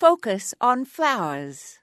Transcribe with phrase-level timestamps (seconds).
[0.00, 1.76] Focus on flowers.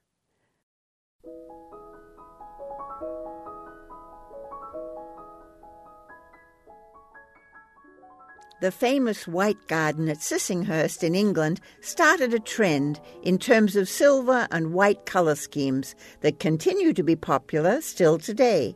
[8.59, 14.47] The famous White Garden at Sissinghurst in England started a trend in terms of silver
[14.49, 18.75] and white colour schemes that continue to be popular still today.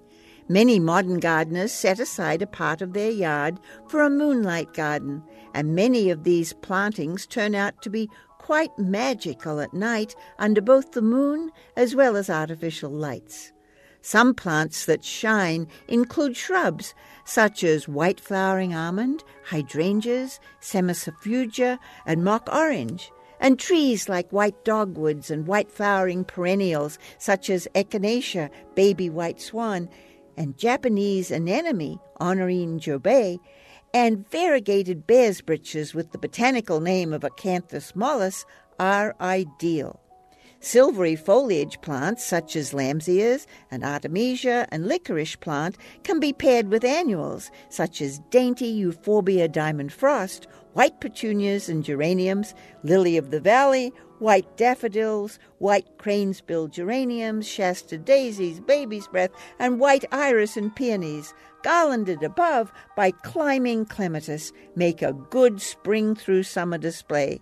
[0.50, 5.24] Many modern gardeners set aside a part of their yard for a moonlight garden,
[5.54, 8.10] and many of these plantings turn out to be
[8.42, 13.54] quite magical at night under both the moon as well as artificial lights.
[14.02, 21.78] Some plants that shine include shrubs such as white flowering almond, hydrangeas, cimicifuga,
[22.08, 28.50] and mock orange, and trees like white dogwoods and white flowering perennials such as echinacea,
[28.74, 29.88] baby white swan,
[30.36, 33.38] and Japanese anemone, Honorine Jobert,
[33.94, 38.46] and variegated bear's breeches with the botanical name of Acanthus mollis
[38.80, 40.01] are ideal.
[40.64, 46.70] Silvery foliage plants such as lambs ears and artemisia and licorice plant can be paired
[46.70, 52.54] with annuals such as dainty euphorbia diamond frost, white petunias and geraniums,
[52.84, 60.06] lily of the valley, white daffodils, white cranesbill geraniums, Shasta daisies, baby's breath, and white
[60.12, 67.42] iris and peonies, garlanded above by climbing clematis, make a good spring through summer display.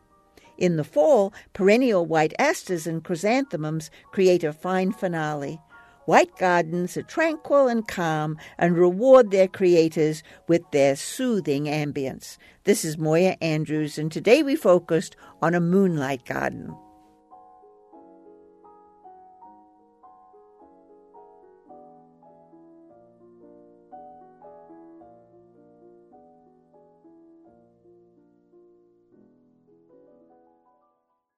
[0.60, 5.58] In the fall, perennial white asters and chrysanthemums create a fine finale.
[6.04, 12.38] White gardens are tranquil and calm and reward their creators with their soothing ambience.
[12.66, 16.76] This is Moya Andrews, and today we focused on a moonlight garden.